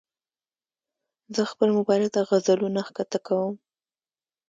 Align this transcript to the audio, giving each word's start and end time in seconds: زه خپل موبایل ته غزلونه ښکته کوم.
زه 1.35 1.41
خپل 1.51 1.69
موبایل 1.77 2.05
ته 2.13 2.19
غزلونه 2.29 2.81
ښکته 2.87 3.19
کوم. 3.27 3.53